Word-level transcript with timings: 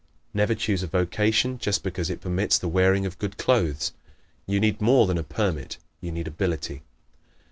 Never 0.33 0.55
choose 0.55 0.81
a 0.81 0.87
vocation 0.87 1.59
just 1.59 1.83
because 1.83 2.09
it 2.09 2.21
permits 2.21 2.57
the 2.57 2.67
wearing 2.67 3.05
of 3.05 3.19
good 3.19 3.37
clothes. 3.37 3.91
You 4.47 4.59
need 4.59 4.81
more 4.81 5.05
than 5.05 5.19
a 5.19 5.23
permit; 5.23 5.77
you 5.99 6.11
need 6.11 6.27
ability. 6.27 6.81